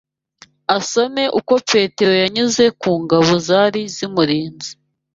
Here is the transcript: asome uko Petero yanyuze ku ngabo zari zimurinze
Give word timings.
asome 0.77 1.23
uko 1.39 1.53
Petero 1.69 2.13
yanyuze 2.21 2.63
ku 2.81 2.91
ngabo 3.03 3.31
zari 3.47 3.81
zimurinze 3.95 4.69